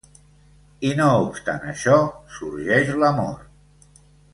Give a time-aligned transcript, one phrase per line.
[0.89, 2.01] I no obstant això,
[2.41, 3.41] sorgeix l'amor.